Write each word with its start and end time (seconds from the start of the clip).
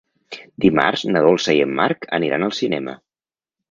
Dimarts 0.65 1.03
na 1.13 1.23
Dolça 1.27 1.57
i 1.59 1.63
en 1.69 1.79
Marc 1.83 2.11
aniran 2.21 2.51
al 2.51 2.59
cinema. 2.65 3.01